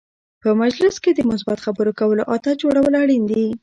[0.41, 3.45] په مجلس کې د مثبت خبرو کولو عادت جوړول اړین دي.